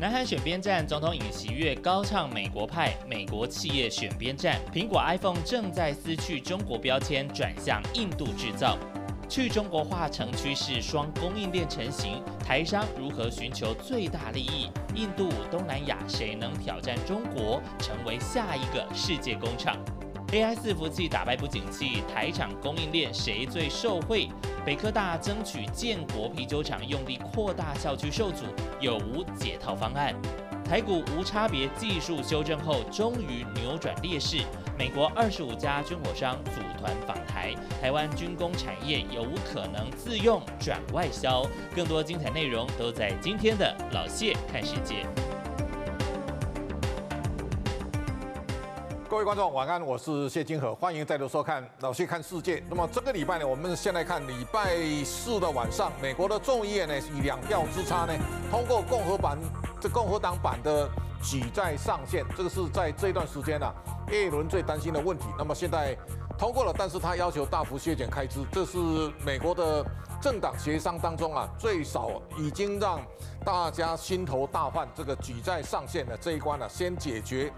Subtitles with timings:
[0.00, 4.58] 南韩选边站，总统尹锡悦高唱美国派，美国企业选边站。
[4.72, 8.78] 苹果 iPhone 正在撕去中国标签，转向印度制造。
[9.28, 14.70] 去中国化成趋势，双供应链成型，台商如何寻求最大利益？
[14.94, 19.76] 印度、东南亚谁能挑战中国，成为下一个世界工厂
[20.32, 24.28] ？AI 伺服器打败不景气，台厂供应链谁最受惠？
[24.64, 28.44] 北科大争取建国啤酒厂用地扩大校区受阻，
[28.80, 30.14] 有无解套方案？
[30.64, 34.38] 台股无差别技术修正后，终于扭转劣势。
[34.78, 41.44] 美国二十五家军火商组团访台，台湾军工产业有无可能自用转外销？
[41.74, 45.04] 更多精彩内容都在今天的老谢看世界。
[49.10, 52.62] 各位观众晚安，我是谢金河，欢迎再度收看老谢看世界。
[52.70, 58.12] 那么这个礼拜呢，我们先来看礼拜四的晚上，美国的众议院呢以两票之差呢
[58.52, 59.36] 通过共和版
[59.80, 60.88] 这共和党版的
[61.24, 63.74] 举债上限，这个是在这一段时间呢、啊，
[64.12, 65.24] 叶伦最担心的问题。
[65.36, 65.98] 那么现在
[66.38, 68.78] 通过了，但是他要求大幅削减开支，这是
[69.26, 69.84] 美国的
[70.22, 73.04] 政党协商当中啊最少已经让
[73.44, 77.52] 大家心头大患，这个举债上限的这一关呢、先解决。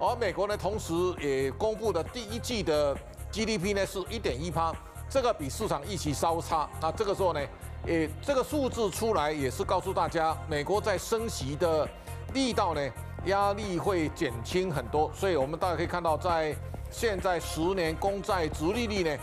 [0.00, 2.96] 而美国呢，同时也公布的第一季的
[3.32, 4.72] GDP 呢是一点一趴，
[5.10, 6.68] 这个比市场预期稍差。
[6.80, 7.40] 那这个时候呢，
[7.86, 11.88] 诶，这个数字出来也是告诉大家，美国在升息的
[12.32, 12.80] 力道呢，
[13.26, 15.10] 压力会减轻很多。
[15.12, 16.54] 所以我们大家可以看到，在
[16.90, 19.18] 现在十年公债殖利率呢，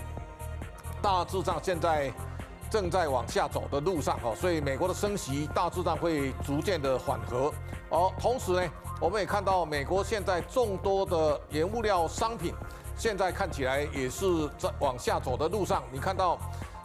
[1.01, 2.11] 大致上现在
[2.69, 4.35] 正在往下走的路上哦。
[4.35, 7.53] 所以美国的升息大致上会逐渐的缓和。
[7.89, 8.71] 而同时呢。
[9.01, 12.53] 我们也看到，美国现在众多的原物料商品，
[12.97, 14.25] 现在看起来也是
[14.57, 15.83] 在往下走的路上。
[15.91, 16.37] 你看到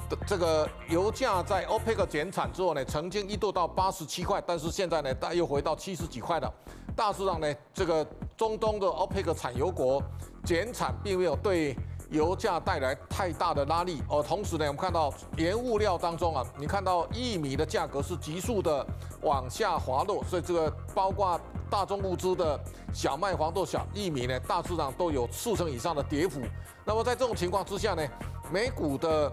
[0.08, 6.52] 的这个油价在 OPEC 减产之后呢，曾经一度到八十七块，但是现在呢，大又回到七十几块了。
[6.96, 8.04] 大致上呢，这个
[8.36, 10.02] 中东的 OPEC 产油国
[10.44, 11.76] 减产，并没有对
[12.10, 14.02] 油价带来太大的拉力。
[14.08, 18.86] 而同时呢，我们看到原物料当中啊，你看到玉米的价格是急速的
[19.22, 21.40] 往下滑落，所以这个包括。
[21.70, 22.58] 大宗物资的
[22.92, 26.40] 小麦、黄豆、小玉米呢，大致上都有四成以上的跌幅。
[26.84, 28.04] 那么在这种情况之下呢，
[28.50, 29.30] 美股的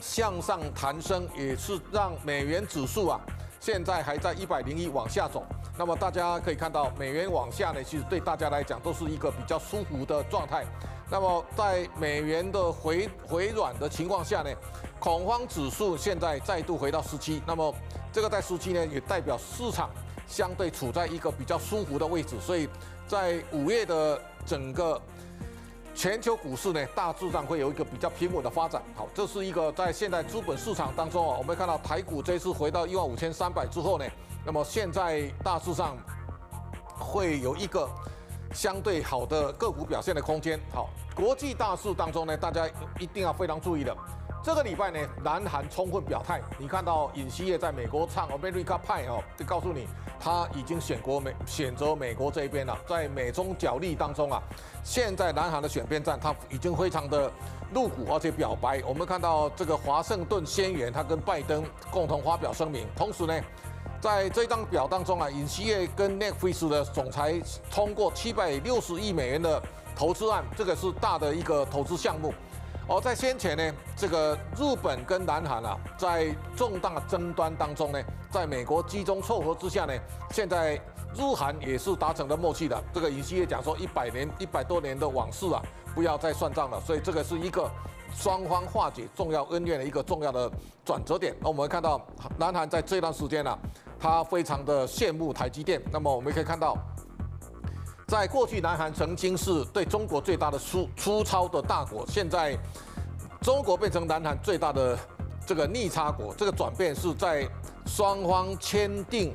[0.00, 3.20] 向上弹升，也是让美元指数啊，
[3.60, 5.44] 现在还在一百零一往下走。
[5.76, 10.64] 那么大家可以看到，美元往下呢，其实对大家来讲都是一个比较舒服的状态。
[11.14, 14.50] 那么在美元的回回软的情况下呢，
[14.98, 17.40] 恐慌指数现在再度回到十七。
[17.46, 17.72] 那么
[18.12, 19.88] 这个在十七呢，也代表市场。
[20.26, 22.66] 相对处在一个比较舒服的位置，所以
[23.06, 25.00] 在五月的整个
[25.94, 28.82] 全球股市呢，大致上会有一个比较平稳的发展。
[28.96, 34.06] 好，这是一个在现在资本市场当中啊，我们看到台股这次回到一万五千三百之后呢，
[34.46, 35.94] 那么现在大致上
[36.98, 37.86] 会有一个
[38.52, 40.60] 相对好的个股表现的空间。
[40.72, 42.68] 好，国际大势当中呢，大家
[42.98, 43.96] 一定要非常注意的。
[44.42, 46.38] 这个礼拜呢，南韩充分表态。
[46.58, 49.88] 你看到尹锡悦在美国唱 America 派哦，就告诉你
[50.20, 52.76] 他已经选国美选择美国这一边了。
[52.86, 54.42] 在美中角力当中啊，
[54.84, 57.32] 现在南韩的选边站他已经非常的
[57.72, 58.82] 露骨，而且表白。
[58.86, 62.86] 我们看到这个华盛顿宣言，他跟拜登共同发表声明。
[62.94, 63.40] 同时呢，
[64.04, 69.62] 在这张表当中啊，尹锡悦跟 Netflix 的总裁通过七百六十亿美元的
[69.96, 72.30] 投资案，这个是大的一个投资项目。
[72.86, 79.94] 而在先前呢，这个日本跟南韩啊，在重大争端当中呢，在美国集中凑合之下呢，
[80.32, 80.74] 现在
[81.14, 82.78] 日韩也是达成了默契的。
[82.92, 85.62] 这个尹锡悦讲说，一百年、一百多年的往事啊，
[85.94, 86.78] 不要再算账了。
[86.78, 87.70] 所以这个是一个
[88.14, 90.50] 双方化解重要恩怨的一个重要的
[90.84, 91.34] 转折点。
[91.40, 91.98] 那我们看到，
[92.36, 93.58] 南韩在这段时间呢、啊，
[94.04, 95.80] 他非常的羡慕台积电。
[95.90, 96.76] 那么我们可以看到。
[98.06, 102.54] 在过去，南韩曾经是对中国最大的粗粗糙的大国，现在
[103.40, 104.98] 中国变成南韩最大的
[105.46, 106.34] 这个逆差国。
[106.34, 107.48] 这个转变是在
[107.86, 109.34] 双方签订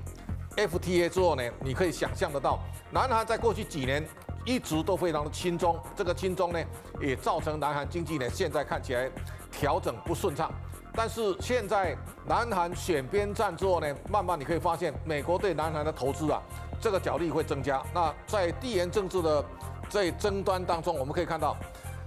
[0.55, 2.59] FTA 之后呢，你可以想象得到，
[2.91, 4.07] 南韩在过去几年
[4.45, 6.59] 一直都非常的轻中，这个轻中呢，
[7.01, 9.09] 也造成南韩经济呢现在看起来
[9.51, 10.51] 调整不顺畅。
[10.94, 11.95] 但是现在
[12.25, 16.41] 南韩选边站之后呢，慢慢你可以发现，美国对南韩的投资啊。
[16.81, 17.83] 这个角力会增加。
[17.94, 19.44] 那在地缘政治的
[19.89, 21.57] 这争端当中，我们可以看到，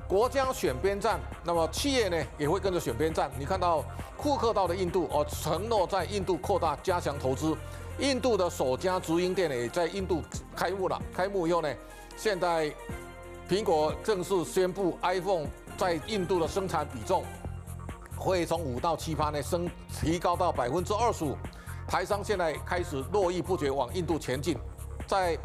[0.09, 3.31] 国家选边站，那么企业呢也会跟着选边站。
[3.39, 3.85] 你看到
[4.17, 7.55] 库克到的印度哦，承诺在印度扩大加强投资。
[7.99, 10.23] 印度的首家直营店呢也在印度
[10.57, 10.99] 开幕了。
[11.15, 11.69] 开幕以后呢，
[12.17, 12.73] 现在
[13.47, 15.47] 苹果正式宣布，iPhone
[15.77, 17.23] 在印度的生产比重
[18.17, 19.69] 会从五到七趴呢升
[20.01, 21.37] 提高到百分之二十五。
[21.89, 24.57] 台商现在开始络绎不绝往印度前进，
[25.07, 25.37] 在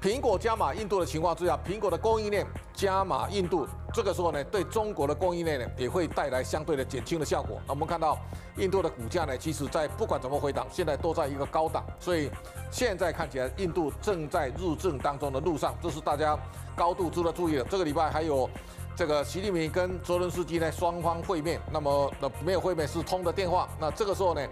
[0.00, 7.60] 苹果加码印度的情况之下，苹果的供应链加码印度，这个时候呢，对中国的供应链呢也会带来相对的减轻的效果。
[7.66, 8.16] 那我们看到
[8.56, 12.30] 印度的股价呢，其实在不管怎么回档，现在都在一个高档，所以
[12.70, 16.38] 现在看起来印度正在入正当中的路上，这是大家
[16.74, 17.64] 高度值得注意的。
[17.64, 18.48] 这个礼拜还有。
[18.94, 23.68] 这个习近平跟泽伦斯基呢双方会面，那么那没有会面是通的电话。
[23.80, 24.46] 那这个时候呢，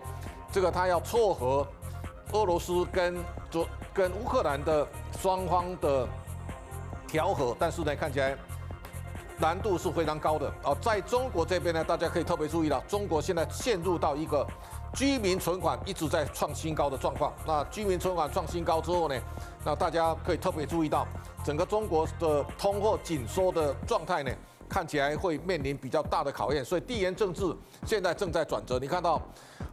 [0.51, 1.67] 这个他要撮合
[2.33, 3.17] 俄罗斯跟
[3.51, 4.87] 泽跟乌克兰的
[5.21, 6.09] 双方的
[7.07, 8.37] 调和，但是呢看起来
[9.41, 10.77] 难度是非常高的啊。
[10.81, 14.47] 在中国这边呢，大家可以特别注意到，中国现在陷入到一个
[14.95, 17.33] 居民存款一直在创新高的状况。
[17.47, 19.15] 那居民存款创新高之后呢，
[19.65, 21.07] 那大家可以特别注意到。
[21.43, 24.31] 整个中国的通货紧缩的状态呢，
[24.71, 28.79] 看起来会面临比较大的考验，所以地缘政治现在正在转折。
[28.79, 29.21] 你看到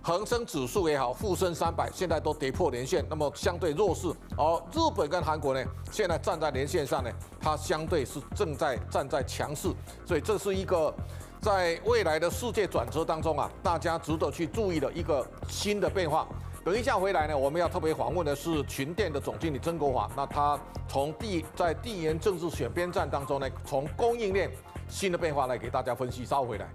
[0.01, 4.07] 恒生指数也好，沪深三百现在都跌破年线，那么相对弱势。
[4.35, 9.69] 而日本跟韩国呢，现在站在年线上呢，它相对是正在站在强势，
[10.03, 10.94] 所以这是一个
[11.39, 16.27] 在未来的世界转折当中啊，大家值得去注意的一个新的变化。
[16.65, 20.09] 等一下回来呢，我们要特别访问的是群电的总经理曾国华。
[20.17, 20.59] 那他
[20.89, 24.51] 从地在地缘政治选边站当中呢，从供应链
[24.88, 26.25] 新的变化来给大家分析。
[26.25, 26.68] 稍后回来。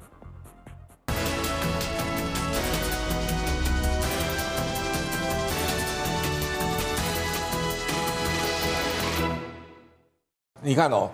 [10.61, 11.11] 你看哦，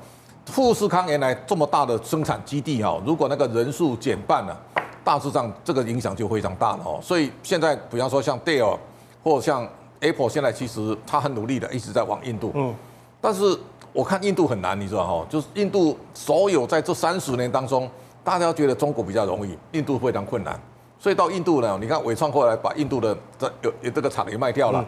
[0.47, 4.57] 富士康原来这么大的生产基地哦，如果那个人数减半了。
[5.05, 7.01] 大致上，这个影响就非常大了哦。
[7.03, 8.77] 所以现在，比方说像 Dell
[9.25, 9.67] 或像
[10.01, 12.53] Apple，现在其实它很努力的一直在往印度。
[12.55, 12.75] 嗯。
[13.19, 13.59] 但是
[13.93, 15.27] 我看印度很难，你知道哈？
[15.29, 17.91] 就是印度所有在这三十年当中，
[18.23, 20.61] 大家觉得中国比较容易，印度非常困难。
[20.99, 24.85] 所以到印度呢，你看伟创后来把印度的这有有这个厂也卖掉了，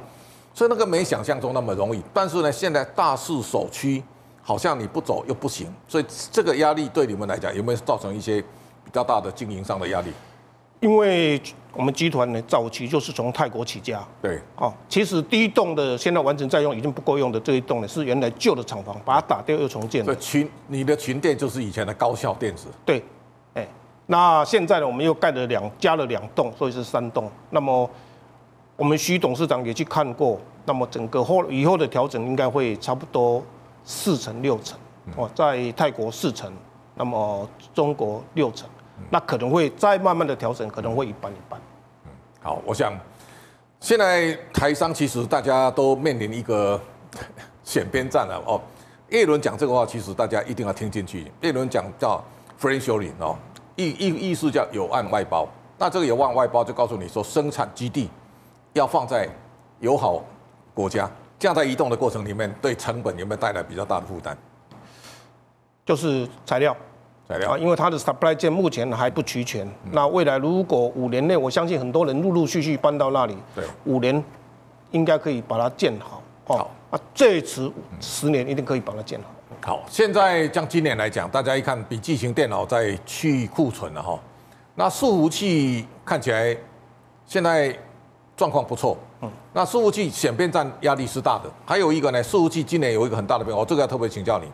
[0.54, 2.02] 所以那个没想象中那么容易。
[2.12, 4.02] 但是呢，现在大势所趋，
[4.42, 5.72] 好像你不走又不行。
[5.88, 8.42] 所以这个压力对你们来讲有没有造成一些？
[8.82, 10.10] 比较大的经营上的压力，
[10.80, 11.40] 因为
[11.74, 20.16] 我们集团呢早期就是从泰国起家，对，哦，其实第一栋的现在完成在用已经不够用的这一栋呢是原来旧的厂房，把它打掉又重建的。
[20.16, 23.02] 群，你的群店就是以前的高效电子，对，
[23.54, 23.68] 哎，
[24.06, 27.30] 那现在呢我们又盖了两加了两栋，所以是三栋。
[27.50, 27.88] 那么
[28.76, 33.42] 我们徐董事长也去看过，那么整个后以后的调整应该会差不多
[33.84, 34.78] 四成六成，
[35.16, 36.50] 哦，在泰国四成，
[36.94, 38.66] 那么中国六成。
[39.08, 41.60] 那可能会再慢慢的调整，可能会一半一半。
[42.04, 42.10] 嗯，
[42.42, 42.92] 好，我想
[43.80, 46.80] 现在台商其实大家都面临一个
[47.64, 48.60] 选边站了哦。
[49.08, 51.32] 叶伦讲这个话，其实大家一定要听进去。
[51.40, 52.22] 叶伦讲叫
[52.60, 53.36] friendshoring 哦，
[53.76, 55.48] 意意意思叫有岸外包。
[55.78, 58.10] 那这个有岸外包就告诉你说，生产基地
[58.74, 59.28] 要放在
[59.80, 60.22] 友好
[60.74, 64.36] 国家，这样在移动的过程里面，对成本有没有带来比较大的负担？
[65.84, 66.76] 就是材料。
[67.36, 69.68] 啊，因为它的 supply chain 目前还不齐全。
[69.92, 74.22] 那未来如果五年内，我相信很多人陆陆续续搬到那里，对，五年
[74.90, 76.20] 应该可以把它建好。
[76.44, 79.26] 好，啊，最迟十年一定可以把它建好。
[79.62, 84.18] 好，现在像今年来讲，大家一看笔记型电脑在去库存了哈。
[84.74, 86.56] 那伺服器看起来
[87.26, 87.72] 现在
[88.36, 88.98] 状况不错。
[89.20, 91.48] 嗯，那伺服器显变站压力是大的。
[91.64, 94.46] 还有一个呢，伺服器今年有一个很大的变化，这个要特别请教你。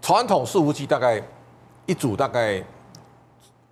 [0.00, 1.22] 传统伺服器大概。
[1.86, 2.62] 一组大概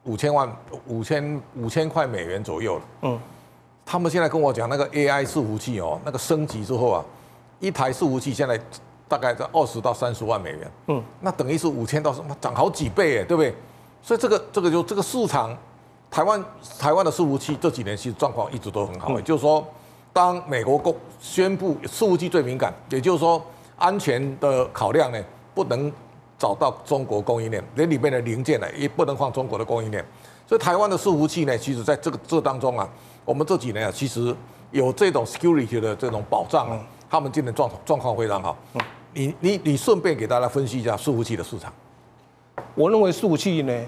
[0.05, 0.51] 五千万、
[0.87, 2.83] 五千五千块美元左右了。
[3.03, 3.21] 嗯，
[3.87, 7.05] 他们现在跟我讲，那个 AI 伺服器哦，那个升级之后啊，
[7.61, 8.61] 一台伺服器现在
[9.09, 10.71] 大概在二十到三十万美元。
[10.89, 13.55] 嗯，那等于是五千到什么涨好几倍哎，对不对？
[14.03, 15.57] 所以这个这个就这个市场，
[16.11, 16.45] 台湾
[16.79, 19.11] 台湾的伺服器这几年其实状况一直都很好。
[19.17, 19.65] 也就是说，
[20.13, 23.41] 当美国公宣布伺服器最敏感，也就是说
[23.79, 25.23] 安全的考量呢，
[25.55, 25.91] 不能。
[26.43, 30.05] 找到中国供应链，连里面的零件呢也不能放中国的供应链，
[30.45, 32.89] 所以台湾的伺服器呢，其实在这个这当中啊，
[33.25, 34.35] 我们这几年啊，其实
[34.73, 38.57] 有这种 security 的这种保障啊，他们今年状状况非常好。
[39.15, 41.73] 你你你顺便给大家分析一下伺服器的市场。
[42.75, 43.81] 我认为伺服器呢，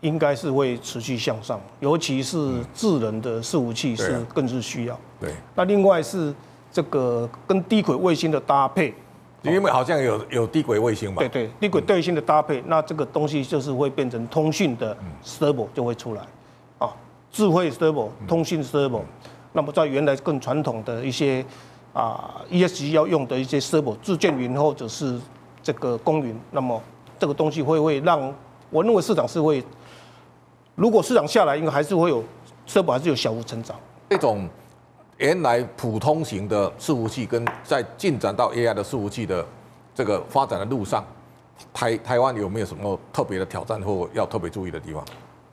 [0.00, 4.96] 应该是会持续向上，尤其是智能的伺服器是更是需要。
[5.18, 5.32] 对。
[5.56, 6.32] 那另外是
[6.70, 8.94] 这个跟低轨卫星的搭配。
[9.44, 16.22] 因为好像有有低轨卫星嘛，对对，低轨卫星的搭配，那这个东西就是会变成通讯的 server 就会出来，
[16.78, 16.94] 啊，
[17.30, 19.02] 智慧 server、通讯 server，
[19.52, 21.44] 那么在原来更传统的一些
[21.92, 25.20] 啊 ESG 要用的一些 server，自建云或者是
[25.62, 26.80] 这个公云，那么
[27.18, 28.32] 这个东西会会让
[28.70, 29.62] 我认为市场是会，
[30.74, 32.24] 如果市场下来，应该还是会有
[32.66, 33.76] server 还是有小幅成长。
[34.08, 34.48] 这种
[35.18, 39.44] 原来普通型的伺服器跟在进展到 AI 的伺服器的
[39.94, 41.04] 这个发展的路上，
[41.72, 45.04] 台台湾有没有什么特别的挑战或要特别注意的地方？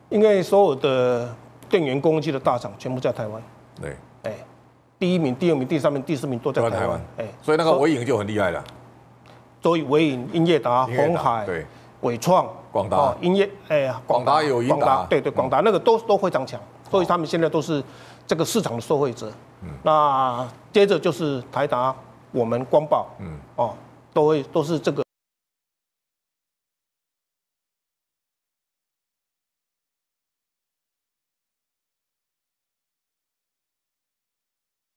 [0.08, 1.32] 因为所有的
[1.70, 3.42] 电源供应器的大厂全部在台湾。
[3.80, 4.34] 对，哎，
[4.98, 7.00] 第一名、第二名、第三名、第四名都在台湾。
[7.18, 8.62] 哎，所以那个纬颖就很厉害了。
[9.62, 11.64] 所以纬颖、英业达、红海、对、
[12.00, 17.82] 伟创、广达、英业，哎呀，广达有英达，对对，广达那个都都非常强，所以他们现在都是
[18.26, 19.30] 这个市场的受惠者。
[19.62, 21.94] 嗯，那接着就是台达，
[22.32, 23.74] 我们光宝，嗯，哦，
[24.12, 25.02] 都会都是这个。